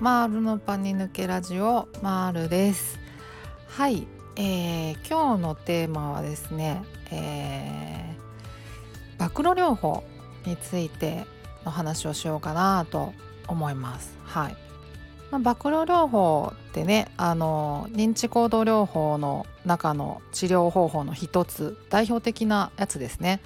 [0.00, 3.00] マールのパニ抜けラジオマールです。
[3.66, 10.04] はい、えー、今日のテーマはですね、えー、暴露療法
[10.46, 11.24] について
[11.64, 13.12] の話をしようかなと
[13.48, 14.16] 思います。
[14.22, 14.56] はい、
[15.32, 23.40] まあ、暴露療法ってねあの認知行動療法の中の治療方法の一つ代表的なやつですね。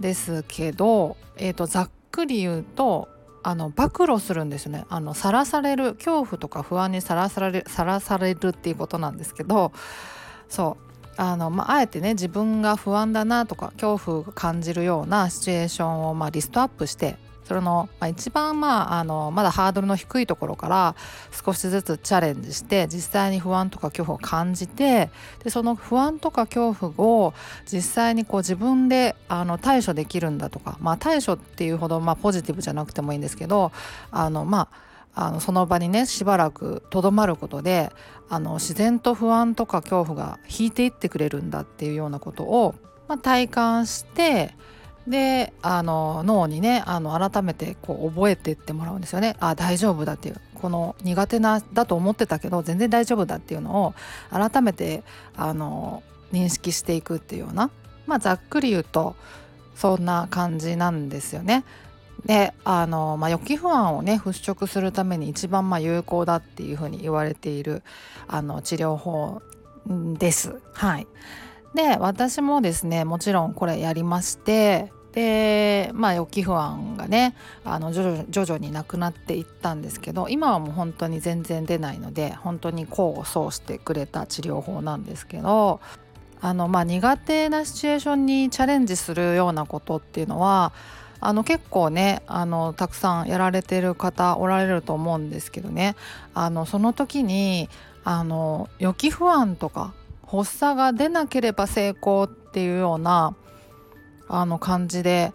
[0.00, 3.08] ですけど、えーとざっくり言うと
[3.46, 4.86] あの暴露するんですね。
[4.88, 9.70] あのさらされる恐怖とか不安にさらされるさらされるっていうことなんですけど
[10.48, 10.86] そう。
[11.16, 20.96] あの、まあ、えてね自分が不安だなとか恐怖を感じるようなシチュエーションを、まあ、リストアップしてそれの、まあ、一番、まあ、あのまだハードルの低いところから
[21.30, 25.10] 少しずつチャレンジして実際に不安とか恐怖を感じて
[25.44, 33.70] でその不安とか恐怖を実際にこう自分であの対処できるんだとか、まあ、対処っていうほど、まあ、ポジティブじゃなくてもいいんですけど
[34.10, 34.86] あのまあ
[35.18, 37.90] あのその場にねしばらくとどまることで
[38.28, 42.74] あの自然と不安とか恐怖が引いていってくれるんだっていうようなことを、
[43.08, 44.54] まあ、体感して
[45.06, 53.94] であの脳にねあの改めてこう覚えてってもらうんですよねあ大丈夫だっていうこの苦手なだと思ってたけど全然大丈夫だっていうのを
[54.30, 55.04] 改めて
[55.36, 57.70] あの認識していくっていうような
[58.06, 59.14] まあざっくり言うと
[59.76, 61.64] そんな感じなんですよね。
[62.24, 67.82] であの、まあ、予期不安をね払拭するために一番まあ有効だっていうふうに言われている
[68.26, 69.42] あの治療法
[69.86, 70.60] です。
[70.72, 71.06] はい、
[71.74, 85.80] で私もですねもちろんこれやりましてでまあ予期不安がねあの徐々徐々になくなっていったんですけど今はもう本当に全然出ないので本当に功を奏してくれた治療法なんですけど
[86.42, 90.74] あのまあ苦手なシチュエーションにチャレンジするようなことっていうのは
[91.18, 95.96] あの結構ねあのたくさんやられてる方おられると思うんですけどね
[96.34, 97.70] あのその時に
[98.04, 99.94] あの予期不安とか
[100.26, 103.34] 発作が出なければ成功っていうような
[104.28, 105.32] あの感じで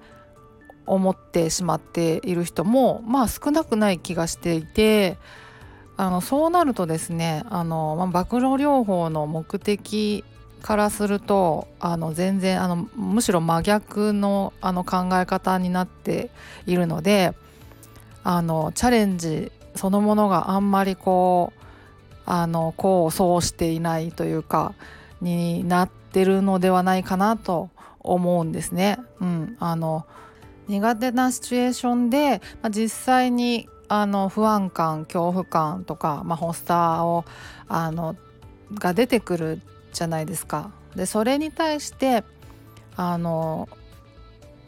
[0.85, 5.17] 思ってしまっている人もまあ少なくない気がしていて
[5.97, 10.23] あのそうなるとですねあの、まあ、暴露療法の目的
[10.61, 16.29] からするとあの全然あのむしろ真逆のあの考え方になって
[16.65, 17.33] いるので
[18.23, 21.61] あのチャレンジそのものがあんまりこう
[22.25, 24.73] あの功を奏していないというか
[25.21, 27.69] になってるのではないかなと
[28.03, 28.99] 思うんですね。
[29.19, 30.05] うん、あの
[30.67, 37.25] 苦手なシチュエーションで、まあ、実際にあの不安感恐怖感とか、まあ、発作を
[37.67, 38.15] あの
[38.73, 39.61] が出てくる
[39.91, 40.71] じゃないですか。
[40.95, 42.23] でそれに対して
[42.95, 43.69] あの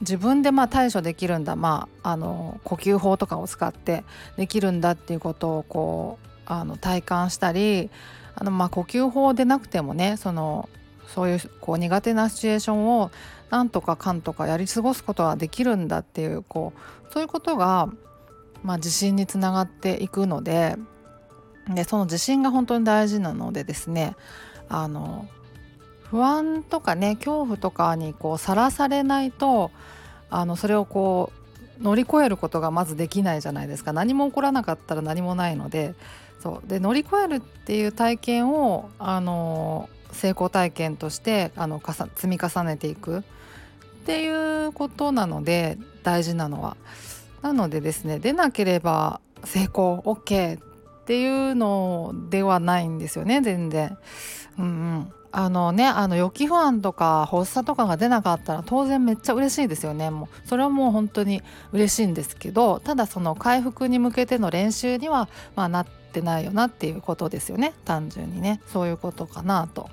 [0.02, 4.04] 自分でまあ対処できるんだ、まあ、あの呼吸法とかを使って
[4.36, 7.90] できるんだっていうことをこうあの体感したり
[8.36, 10.68] あのまあ呼吸法でなくてもねその
[11.14, 13.12] そういうこう苦手なシチュエーションを
[13.50, 17.88] なんとかかんとかやり過ごすことができるんだっていうこうそういうことが、
[18.64, 20.76] まあ、自信につながっていくので
[21.70, 24.16] でその自信が本当に大事なのでですね
[24.70, 25.28] あの
[26.10, 29.72] 不安とかね恐怖とかにさらされないと
[30.30, 31.32] あのそれをこ
[31.80, 33.94] う乗り越えることがまずできないじゃないですか。
[33.94, 35.96] 何も起こらなかったら何もないので
[36.40, 36.68] そう。
[36.68, 41.82] で乗り越えるっていう体験をあの成功体験としてあの
[42.16, 43.22] 積み重ねていくっ
[44.06, 46.78] ていうことなので大事なのは。
[47.42, 53.98] なのでですね出なければ成功 OK っていうのではないんですよね全然。
[54.58, 61.42] うんうんあのねあの予期不安とか発作とかが出なかったら当然めっちゃ嬉しいですよねもうそれはもう本当に
[61.72, 69.90] 嬉しいんですけどただその回復に向けての練習には、まあ、なってないよなっていうことですよね単純にねそういうことかなと。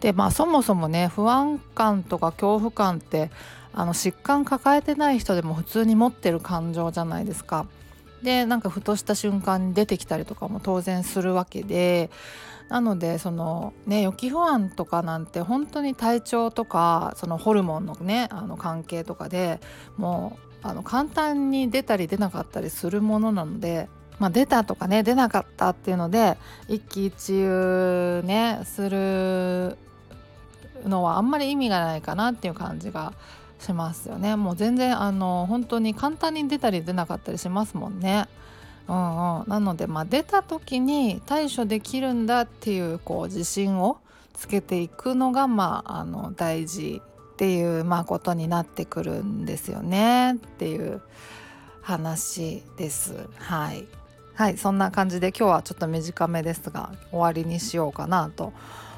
[0.00, 3.30] でまあそもそもね不安感とか恐怖感って
[3.72, 7.66] あの疾患抱えてない人でも普通に持ってる感情じゃないですか。
[8.22, 12.10] でなんかふとした瞬間に出てきたりとかも当然するわけで
[12.68, 19.60] なのでそのね予期不安とかなんて本当に体調とかそのホルモンのねあの関係とかで
[19.96, 23.88] もうあの簡単に出たり出なかったりするものなので
[24.18, 26.36] まあ、出たとかね出なかったっていうので
[26.68, 29.78] 一喜一憂ねする
[30.86, 33.12] のはあんまり意味がないかなっていう感じが
[33.60, 34.36] しますよね。
[34.36, 38.28] もう全然あの本当に簡単に出たり出なかったりしますもんね。
[38.88, 43.98] うんうん、なので、まあ、出た時に対処できるんだっていうこう自信を
[44.32, 47.02] つけていくのが、まあ、あの大事
[47.32, 50.34] っていう、まあ、ことになってくるんですよね。
[50.34, 51.02] っていう
[51.82, 53.28] 話です。
[53.36, 53.86] はい。
[54.34, 54.56] はい。
[54.56, 58.52] そんな感じで今日はちょっと短めですが終わりにしようかなと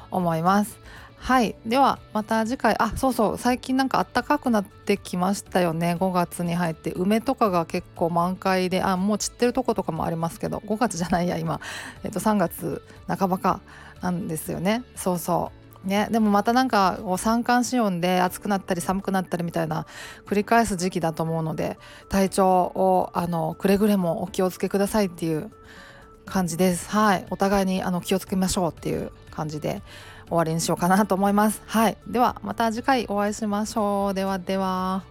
[0.09, 0.79] 思います。
[1.21, 1.55] はい。
[1.67, 2.75] ではまた次回。
[2.79, 3.37] あそうそう。
[3.37, 5.95] 最近なんか暖かくなってきましたよね。
[5.99, 6.91] 5月に入って。
[6.93, 8.81] 梅とかが結構満開で。
[8.81, 10.63] あもう散ってるとことかもありますけど。
[10.65, 11.61] 5月じゃないや今、
[12.03, 13.61] えっと、3月半ばか。
[14.01, 14.83] なんですよね。
[14.95, 15.51] そうそ
[15.85, 15.87] う。
[15.87, 19.87] ね、でもまたなんか三寒四温で暑くなったり寒くなったりみたいな
[20.27, 25.49] 繰り返す時期だと思うので体調をあのくれぐれもお気をつけくださいっていう
[26.31, 29.81] 感じですはいお互いにあの気をつけましょうっていう感じで
[30.27, 31.61] 終わりにしようかなと思います。
[31.65, 34.13] はい、ではまた次回お会いしましょう。
[34.13, 35.10] ではでは。